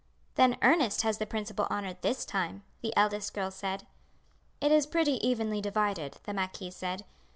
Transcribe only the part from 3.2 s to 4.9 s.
girl said. "It is